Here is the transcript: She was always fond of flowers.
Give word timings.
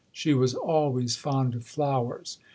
She 0.11 0.33
was 0.33 0.55
always 0.55 1.15
fond 1.15 1.53
of 1.53 1.63
flowers. 1.63 2.39